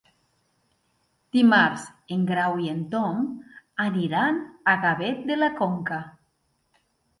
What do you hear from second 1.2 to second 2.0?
Dimarts